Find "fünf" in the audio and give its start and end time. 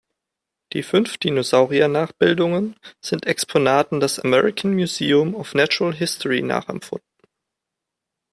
0.81-1.19